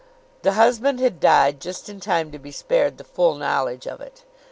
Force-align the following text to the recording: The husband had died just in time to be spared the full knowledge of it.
The 0.41 0.53
husband 0.53 0.99
had 0.99 1.19
died 1.19 1.59
just 1.61 1.87
in 1.87 1.99
time 1.99 2.31
to 2.31 2.39
be 2.39 2.51
spared 2.51 2.97
the 2.97 3.03
full 3.03 3.35
knowledge 3.35 3.85
of 3.85 4.01
it. 4.01 4.23